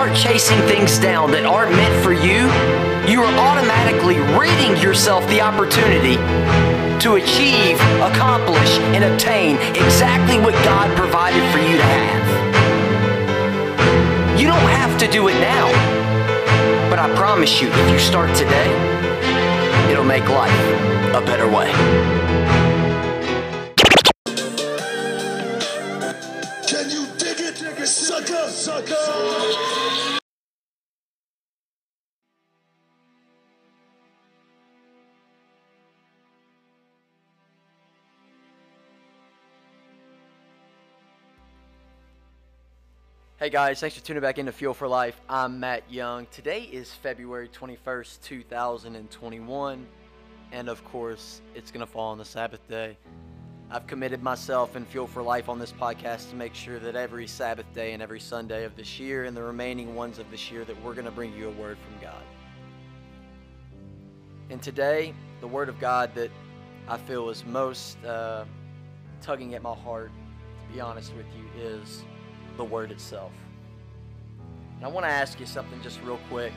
start 0.00 0.16
chasing 0.16 0.56
things 0.60 0.98
down 0.98 1.30
that 1.30 1.44
aren't 1.44 1.72
meant 1.76 1.92
for 2.02 2.14
you, 2.14 2.48
you 3.04 3.20
are 3.20 3.34
automatically 3.36 4.16
ridding 4.32 4.74
yourself 4.82 5.22
the 5.28 5.42
opportunity 5.42 6.16
to 6.96 7.16
achieve, 7.20 7.76
accomplish, 8.00 8.78
and 8.96 9.04
obtain 9.04 9.56
exactly 9.76 10.38
what 10.38 10.54
God 10.64 10.88
provided 10.96 11.44
for 11.52 11.58
you 11.58 11.76
to 11.76 11.82
have. 11.84 12.24
You 14.40 14.46
don't 14.46 14.70
have 14.72 14.98
to 15.00 15.06
do 15.06 15.28
it 15.28 15.34
now, 15.34 15.68
but 16.88 16.98
I 16.98 17.14
promise 17.14 17.60
you, 17.60 17.68
if 17.68 17.90
you 17.92 17.98
start 17.98 18.34
today, 18.34 18.72
it'll 19.92 20.02
make 20.02 20.26
life 20.30 20.64
a 21.12 21.20
better 21.20 21.46
way. 21.46 21.70
Can 26.66 26.88
you 26.88 27.04
sucker, 27.90 28.48
sucker? 28.48 28.94
Hey 43.38 43.48
guys, 43.48 43.80
thanks 43.80 43.96
for 43.96 44.04
tuning 44.04 44.20
back 44.20 44.38
into 44.38 44.52
Fuel 44.52 44.74
for 44.74 44.86
Life. 44.86 45.20
I'm 45.28 45.58
Matt 45.58 45.82
Young. 45.90 46.26
Today 46.30 46.62
is 46.62 46.92
February 46.92 47.48
21st, 47.48 48.20
2021, 48.22 49.86
and 50.52 50.68
of 50.68 50.84
course, 50.84 51.40
it's 51.54 51.72
going 51.72 51.84
to 51.84 51.90
fall 51.90 52.10
on 52.10 52.18
the 52.18 52.24
Sabbath 52.24 52.66
day. 52.68 52.96
I've 53.72 53.86
committed 53.86 54.20
myself 54.20 54.74
and 54.74 54.84
Fuel 54.88 55.06
for 55.06 55.22
Life 55.22 55.48
on 55.48 55.60
this 55.60 55.70
podcast 55.70 56.28
to 56.30 56.34
make 56.34 56.56
sure 56.56 56.80
that 56.80 56.96
every 56.96 57.28
Sabbath 57.28 57.72
day 57.72 57.92
and 57.92 58.02
every 58.02 58.18
Sunday 58.18 58.64
of 58.64 58.74
this 58.74 58.98
year 58.98 59.26
and 59.26 59.36
the 59.36 59.44
remaining 59.44 59.94
ones 59.94 60.18
of 60.18 60.28
this 60.28 60.50
year 60.50 60.64
that 60.64 60.82
we're 60.82 60.92
going 60.92 61.04
to 61.04 61.12
bring 61.12 61.32
you 61.34 61.46
a 61.46 61.52
word 61.52 61.78
from 61.78 62.02
God. 62.02 62.22
And 64.50 64.60
today, 64.60 65.14
the 65.40 65.46
word 65.46 65.68
of 65.68 65.78
God 65.78 66.12
that 66.16 66.32
I 66.88 66.96
feel 66.96 67.30
is 67.30 67.46
most 67.46 68.04
uh, 68.04 68.44
tugging 69.22 69.54
at 69.54 69.62
my 69.62 69.74
heart, 69.74 70.10
to 70.66 70.74
be 70.74 70.80
honest 70.80 71.14
with 71.14 71.26
you, 71.36 71.62
is 71.62 72.02
the 72.56 72.64
word 72.64 72.90
itself. 72.90 73.30
And 74.78 74.84
I 74.84 74.88
want 74.88 75.06
to 75.06 75.12
ask 75.12 75.38
you 75.38 75.46
something 75.46 75.80
just 75.80 76.02
real 76.02 76.18
quick 76.28 76.52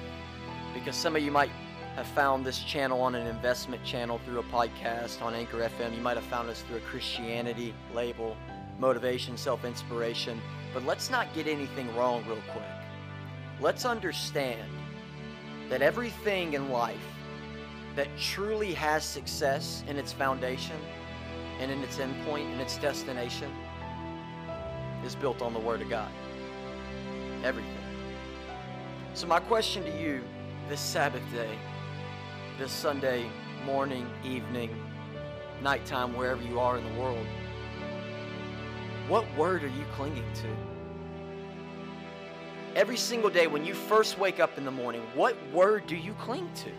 because 0.74 0.96
some 0.96 1.16
of 1.16 1.22
you 1.22 1.30
might 1.30 1.52
have 1.96 2.08
found 2.08 2.44
this 2.44 2.60
channel 2.64 3.02
on 3.02 3.14
an 3.14 3.28
investment 3.28 3.84
channel 3.84 4.20
through 4.26 4.40
a 4.40 4.44
podcast 4.44 5.22
on 5.22 5.36
Anchor 5.36 5.60
FM. 5.60 5.96
You 5.96 6.02
might 6.02 6.18
have 6.18 6.26
found 6.26 6.50
us 6.50 6.62
through 6.64 6.78
a 6.78 6.82
Christianity 6.82 7.74
label, 7.94 8.36
motivation, 8.80 9.38
self 9.38 9.64
inspiration. 9.64 10.42
But 10.74 10.86
let's 10.86 11.12
not 11.12 11.34
get 11.36 11.48
anything 11.48 11.96
wrong 11.96 12.26
real 12.26 12.42
quick. 12.52 12.64
Let's 13.62 13.86
understand 13.86 14.70
that 15.70 15.84
everything 15.84 16.54
in 16.54 16.72
life 16.72 16.98
that 17.96 18.08
truly 18.20 18.74
has 18.74 19.04
success 19.04 19.84
in 19.88 19.98
its 19.98 20.12
foundation 20.12 20.76
and 21.60 21.72
in 21.72 21.84
its 21.84 21.98
endpoint 21.98 22.52
and 22.52 22.60
its 22.60 22.78
destination 22.78 23.52
is 25.06 25.14
built 25.14 25.44
on 25.44 25.54
the 25.54 25.60
Word 25.60 25.82
of 25.82 25.90
God. 25.90 26.12
Everything. 27.44 27.72
So, 29.14 29.28
my 29.28 29.40
question 29.40 29.84
to 29.84 30.02
you 30.02 30.24
this 30.70 30.82
Sabbath 30.82 31.22
day, 31.32 31.56
this 32.58 32.72
Sunday 32.72 33.26
morning, 33.66 34.08
evening, 34.24 34.70
nighttime, 35.64 36.16
wherever 36.16 36.42
you 36.44 36.60
are 36.60 36.78
in 36.78 36.84
the 36.84 37.02
world, 37.02 37.26
what 39.08 39.26
Word 39.36 39.64
are 39.64 39.70
you 39.70 39.86
clinging 39.96 40.32
to? 40.36 40.48
Every 42.76 42.98
single 42.98 43.30
day 43.30 43.48
when 43.48 43.66
you 43.66 43.74
first 43.74 44.20
wake 44.20 44.40
up 44.40 44.58
in 44.58 44.66
the 44.66 44.72
morning, 44.72 45.02
what 45.16 45.36
Word 45.52 45.88
do 45.88 45.96
you 45.96 46.14
cling 46.14 46.50
to? 46.56 46.70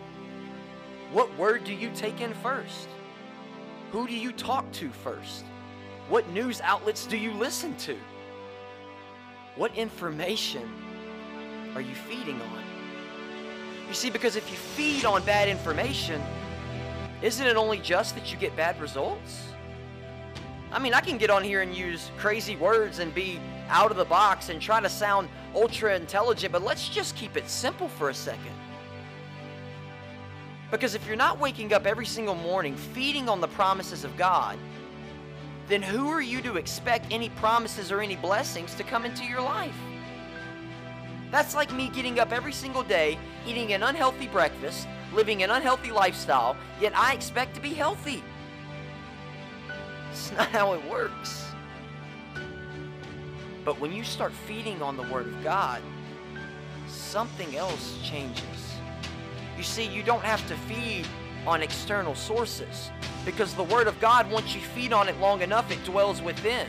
What 1.12 1.36
Word 1.36 1.64
do 1.64 1.74
you 1.74 1.90
take 1.94 2.20
in 2.20 2.32
first? 2.34 2.88
Who 3.90 4.06
do 4.06 4.14
you 4.14 4.32
talk 4.32 4.70
to 4.72 4.90
first? 4.90 5.44
What 6.08 6.28
news 6.30 6.60
outlets 6.60 7.06
do 7.06 7.16
you 7.16 7.32
listen 7.32 7.76
to? 7.78 7.96
What 9.56 9.74
information 9.76 10.68
are 11.74 11.80
you 11.80 11.94
feeding 11.94 12.40
on? 12.40 12.73
You 13.88 13.94
see, 13.94 14.10
because 14.10 14.36
if 14.36 14.50
you 14.50 14.56
feed 14.56 15.04
on 15.04 15.22
bad 15.24 15.48
information, 15.48 16.22
isn't 17.22 17.46
it 17.46 17.56
only 17.56 17.78
just 17.78 18.14
that 18.16 18.32
you 18.32 18.38
get 18.38 18.54
bad 18.56 18.80
results? 18.80 19.48
I 20.72 20.78
mean, 20.78 20.94
I 20.94 21.00
can 21.00 21.18
get 21.18 21.30
on 21.30 21.44
here 21.44 21.62
and 21.62 21.74
use 21.74 22.10
crazy 22.18 22.56
words 22.56 22.98
and 22.98 23.14
be 23.14 23.40
out 23.68 23.90
of 23.90 23.96
the 23.96 24.04
box 24.04 24.48
and 24.48 24.60
try 24.60 24.80
to 24.80 24.88
sound 24.88 25.28
ultra 25.54 25.94
intelligent, 25.94 26.52
but 26.52 26.62
let's 26.62 26.88
just 26.88 27.14
keep 27.16 27.36
it 27.36 27.48
simple 27.48 27.88
for 27.88 28.10
a 28.10 28.14
second. 28.14 28.52
Because 30.70 30.94
if 30.94 31.06
you're 31.06 31.16
not 31.16 31.38
waking 31.38 31.72
up 31.72 31.86
every 31.86 32.06
single 32.06 32.34
morning 32.34 32.74
feeding 32.74 33.28
on 33.28 33.40
the 33.40 33.48
promises 33.48 34.02
of 34.02 34.16
God, 34.16 34.58
then 35.68 35.80
who 35.80 36.08
are 36.08 36.20
you 36.20 36.42
to 36.42 36.56
expect 36.56 37.06
any 37.12 37.28
promises 37.30 37.92
or 37.92 38.00
any 38.00 38.16
blessings 38.16 38.74
to 38.74 38.82
come 38.82 39.04
into 39.04 39.24
your 39.24 39.40
life? 39.40 39.76
That's 41.34 41.56
like 41.56 41.74
me 41.74 41.88
getting 41.88 42.20
up 42.20 42.30
every 42.30 42.52
single 42.52 42.84
day, 42.84 43.18
eating 43.44 43.72
an 43.72 43.82
unhealthy 43.82 44.28
breakfast, 44.28 44.86
living 45.12 45.42
an 45.42 45.50
unhealthy 45.50 45.90
lifestyle, 45.90 46.56
yet 46.80 46.96
I 46.96 47.12
expect 47.12 47.56
to 47.56 47.60
be 47.60 47.70
healthy. 47.70 48.22
It's 50.12 50.30
not 50.36 50.46
how 50.50 50.74
it 50.74 50.88
works. 50.88 51.46
But 53.64 53.80
when 53.80 53.90
you 53.92 54.04
start 54.04 54.30
feeding 54.46 54.80
on 54.80 54.96
the 54.96 55.02
Word 55.02 55.26
of 55.26 55.42
God, 55.42 55.82
something 56.86 57.56
else 57.56 57.98
changes. 58.04 58.76
You 59.56 59.64
see, 59.64 59.88
you 59.88 60.04
don't 60.04 60.22
have 60.22 60.46
to 60.46 60.56
feed 60.68 61.04
on 61.48 61.64
external 61.64 62.14
sources 62.14 62.92
because 63.24 63.54
the 63.54 63.64
Word 63.64 63.88
of 63.88 63.98
God, 63.98 64.30
once 64.30 64.54
you 64.54 64.60
feed 64.60 64.92
on 64.92 65.08
it 65.08 65.18
long 65.18 65.42
enough, 65.42 65.68
it 65.72 65.82
dwells 65.84 66.22
within. 66.22 66.68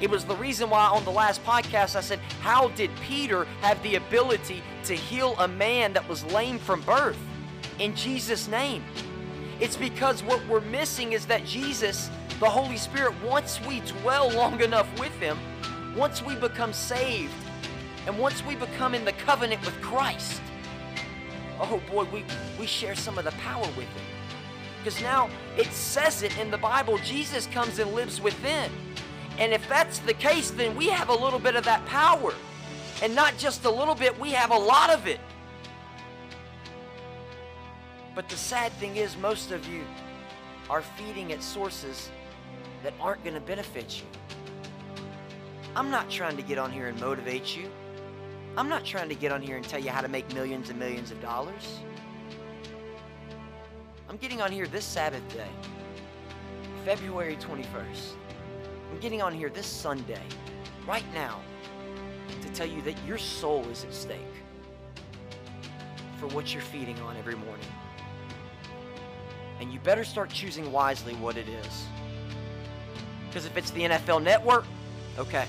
It 0.00 0.10
was 0.10 0.24
the 0.24 0.34
reason 0.36 0.70
why 0.70 0.86
on 0.86 1.04
the 1.04 1.10
last 1.10 1.44
podcast 1.44 1.96
I 1.96 2.00
said, 2.00 2.18
How 2.40 2.68
did 2.68 2.90
Peter 3.02 3.44
have 3.60 3.82
the 3.82 3.96
ability 3.96 4.62
to 4.84 4.94
heal 4.94 5.34
a 5.38 5.48
man 5.48 5.92
that 5.92 6.08
was 6.08 6.24
lame 6.26 6.58
from 6.58 6.80
birth? 6.82 7.18
In 7.78 7.94
Jesus' 7.94 8.48
name. 8.48 8.84
It's 9.60 9.76
because 9.76 10.22
what 10.22 10.44
we're 10.48 10.60
missing 10.60 11.12
is 11.12 11.26
that 11.26 11.44
Jesus, 11.44 12.10
the 12.40 12.48
Holy 12.48 12.76
Spirit, 12.76 13.14
once 13.24 13.60
we 13.66 13.80
dwell 13.80 14.30
long 14.32 14.60
enough 14.60 14.88
with 14.98 15.12
Him, 15.20 15.38
once 15.96 16.22
we 16.22 16.34
become 16.34 16.72
saved, 16.72 17.32
and 18.06 18.18
once 18.18 18.44
we 18.44 18.56
become 18.56 18.94
in 18.94 19.04
the 19.04 19.12
covenant 19.12 19.64
with 19.64 19.80
Christ, 19.80 20.42
oh 21.60 21.80
boy, 21.90 22.04
we, 22.12 22.24
we 22.58 22.66
share 22.66 22.96
some 22.96 23.16
of 23.16 23.24
the 23.24 23.32
power 23.32 23.66
with 23.76 23.86
Him. 23.86 24.04
Because 24.82 25.00
now 25.00 25.30
it 25.56 25.72
says 25.72 26.22
it 26.22 26.36
in 26.36 26.50
the 26.50 26.58
Bible 26.58 26.98
Jesus 26.98 27.46
comes 27.46 27.78
and 27.78 27.94
lives 27.94 28.20
within. 28.20 28.70
And 29.38 29.52
if 29.52 29.68
that's 29.68 29.98
the 30.00 30.14
case, 30.14 30.50
then 30.50 30.76
we 30.76 30.88
have 30.88 31.08
a 31.08 31.14
little 31.14 31.38
bit 31.38 31.56
of 31.56 31.64
that 31.64 31.84
power. 31.86 32.32
And 33.02 33.14
not 33.14 33.36
just 33.36 33.64
a 33.64 33.70
little 33.70 33.94
bit, 33.94 34.18
we 34.18 34.30
have 34.30 34.50
a 34.50 34.58
lot 34.58 34.90
of 34.90 35.06
it. 35.06 35.20
But 38.14 38.28
the 38.28 38.36
sad 38.36 38.72
thing 38.74 38.96
is, 38.96 39.16
most 39.16 39.50
of 39.50 39.66
you 39.66 39.82
are 40.70 40.82
feeding 40.82 41.32
at 41.32 41.42
sources 41.42 42.10
that 42.84 42.94
aren't 43.00 43.24
going 43.24 43.34
to 43.34 43.40
benefit 43.40 44.00
you. 44.00 44.06
I'm 45.74 45.90
not 45.90 46.08
trying 46.08 46.36
to 46.36 46.42
get 46.42 46.58
on 46.58 46.70
here 46.70 46.86
and 46.86 47.00
motivate 47.00 47.56
you. 47.56 47.68
I'm 48.56 48.68
not 48.68 48.84
trying 48.84 49.08
to 49.08 49.16
get 49.16 49.32
on 49.32 49.42
here 49.42 49.56
and 49.56 49.64
tell 49.64 49.80
you 49.80 49.90
how 49.90 50.00
to 50.00 50.08
make 50.08 50.32
millions 50.32 50.70
and 50.70 50.78
millions 50.78 51.10
of 51.10 51.20
dollars. 51.20 51.80
I'm 54.08 54.16
getting 54.16 54.40
on 54.40 54.52
here 54.52 54.68
this 54.68 54.84
Sabbath 54.84 55.26
day, 55.34 55.48
February 56.84 57.36
21st. 57.36 58.23
I'm 58.94 59.00
getting 59.00 59.22
on 59.22 59.34
here 59.34 59.50
this 59.50 59.66
Sunday, 59.66 60.22
right 60.86 61.02
now, 61.12 61.40
to 62.42 62.48
tell 62.50 62.68
you 62.68 62.80
that 62.82 62.94
your 63.04 63.18
soul 63.18 63.64
is 63.72 63.82
at 63.82 63.92
stake 63.92 64.20
for 66.20 66.28
what 66.28 66.54
you're 66.54 66.62
feeding 66.62 66.96
on 67.00 67.16
every 67.16 67.34
morning. 67.34 67.66
And 69.58 69.72
you 69.72 69.80
better 69.80 70.04
start 70.04 70.30
choosing 70.30 70.70
wisely 70.70 71.14
what 71.14 71.36
it 71.36 71.48
is. 71.48 71.86
Because 73.26 73.46
if 73.46 73.56
it's 73.56 73.72
the 73.72 73.80
NFL 73.80 74.22
network, 74.22 74.64
okay, 75.18 75.46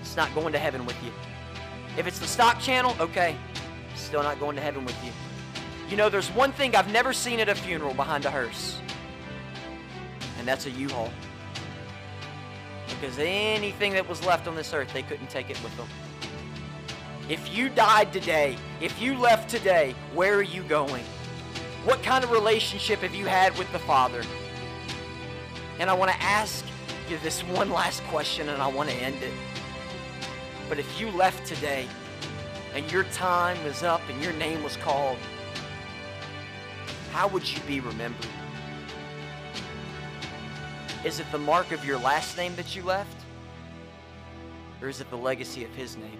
it's 0.00 0.16
not 0.16 0.32
going 0.32 0.52
to 0.52 0.58
heaven 0.60 0.86
with 0.86 0.96
you. 1.02 1.10
If 1.98 2.06
it's 2.06 2.20
the 2.20 2.28
stock 2.28 2.60
channel, 2.60 2.94
okay, 3.00 3.34
still 3.96 4.22
not 4.22 4.38
going 4.38 4.54
to 4.54 4.62
heaven 4.62 4.84
with 4.84 4.96
you. 5.04 5.10
You 5.90 5.96
know, 5.96 6.08
there's 6.08 6.28
one 6.28 6.52
thing 6.52 6.76
I've 6.76 6.92
never 6.92 7.12
seen 7.12 7.40
at 7.40 7.48
a 7.48 7.54
funeral 7.56 7.94
behind 7.94 8.26
a 8.26 8.30
hearse, 8.30 8.78
and 10.38 10.46
that's 10.46 10.66
a 10.66 10.70
U-Haul. 10.70 11.10
Because 12.88 13.18
anything 13.18 13.92
that 13.92 14.08
was 14.08 14.24
left 14.24 14.46
on 14.46 14.54
this 14.54 14.72
earth, 14.72 14.92
they 14.92 15.02
couldn't 15.02 15.30
take 15.30 15.50
it 15.50 15.62
with 15.62 15.76
them. 15.76 15.88
If 17.28 17.52
you 17.54 17.68
died 17.68 18.12
today, 18.12 18.56
if 18.80 19.00
you 19.00 19.18
left 19.18 19.50
today, 19.50 19.94
where 20.14 20.36
are 20.36 20.42
you 20.42 20.62
going? 20.62 21.04
What 21.84 22.02
kind 22.02 22.22
of 22.22 22.30
relationship 22.30 23.00
have 23.00 23.14
you 23.14 23.26
had 23.26 23.56
with 23.58 23.70
the 23.72 23.80
Father? 23.80 24.22
And 25.78 25.90
I 25.90 25.94
want 25.94 26.10
to 26.12 26.22
ask 26.22 26.64
you 27.08 27.18
this 27.18 27.40
one 27.42 27.70
last 27.70 28.02
question 28.04 28.48
and 28.48 28.62
I 28.62 28.68
want 28.68 28.90
to 28.90 28.96
end 28.96 29.22
it. 29.22 29.32
But 30.68 30.78
if 30.78 31.00
you 31.00 31.10
left 31.10 31.46
today 31.46 31.86
and 32.74 32.90
your 32.90 33.04
time 33.04 33.56
is 33.66 33.82
up 33.82 34.02
and 34.08 34.22
your 34.22 34.32
name 34.34 34.62
was 34.62 34.76
called, 34.76 35.18
how 37.12 37.28
would 37.28 37.48
you 37.48 37.60
be 37.66 37.80
remembered? 37.80 38.26
Is 41.06 41.20
it 41.20 41.30
the 41.30 41.38
mark 41.38 41.70
of 41.70 41.84
your 41.84 41.98
last 42.00 42.36
name 42.36 42.56
that 42.56 42.74
you 42.74 42.82
left? 42.82 43.16
Or 44.82 44.88
is 44.88 45.00
it 45.00 45.08
the 45.08 45.16
legacy 45.16 45.62
of 45.62 45.72
his 45.72 45.96
name? 45.96 46.18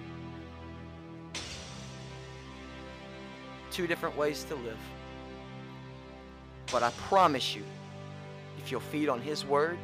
Two 3.73 3.89
different 3.89 4.17
ways 4.17 4.45
to 4.45 4.55
live. 4.55 4.79
But 6.71 6.85
I 6.85 6.91
promise 7.09 7.53
you, 7.53 7.65
if 8.59 8.71
you'll 8.71 8.79
feed 8.79 9.09
on 9.09 9.21
his 9.21 9.45
word, 9.45 9.77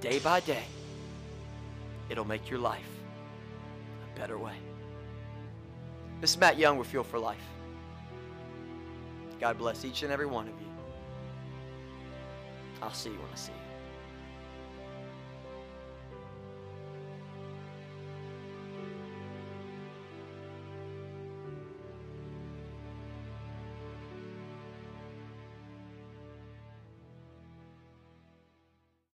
day 0.00 0.18
by 0.18 0.40
day, 0.40 0.64
it'll 2.08 2.24
make 2.24 2.48
your 2.48 2.60
life 2.60 2.88
a 4.10 4.18
better 4.18 4.38
way. 4.38 4.56
This 6.22 6.30
is 6.30 6.38
Matt 6.38 6.58
Young 6.58 6.78
with 6.78 6.86
Fuel 6.86 7.04
for 7.04 7.18
Life. 7.18 7.44
God 9.38 9.58
bless 9.58 9.84
each 9.84 10.02
and 10.02 10.10
every 10.10 10.24
one 10.24 10.48
of 10.48 10.54
you. 10.58 10.75
I'll 12.82 12.92
see 12.92 13.10
you 13.10 13.16
when 13.16 13.28
I 13.32 13.36
see 13.36 13.52
you. 13.52 13.65